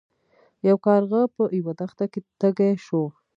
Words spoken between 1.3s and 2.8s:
په یوه دښته کې تږی